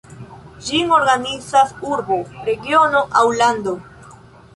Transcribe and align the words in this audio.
Ĝin 0.67 0.93
organizas 0.99 1.73
urbo, 1.89 2.17
regiono 2.47 3.03
aŭ 3.21 3.23
lando. 3.43 3.75